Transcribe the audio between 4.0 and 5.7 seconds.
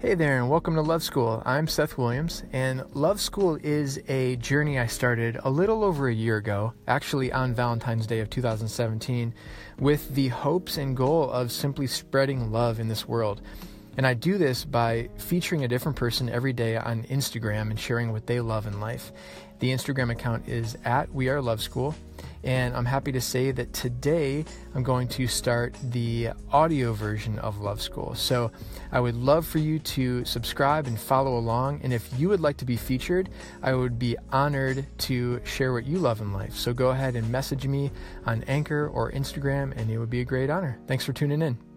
a journey I started a